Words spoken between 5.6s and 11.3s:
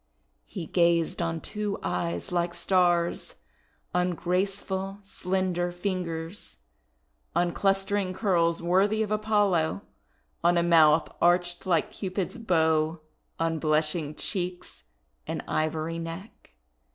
fingers, on clustering curls worthy of Apollo, on a mouth